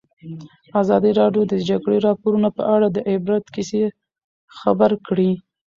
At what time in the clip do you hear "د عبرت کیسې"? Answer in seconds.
2.91-3.81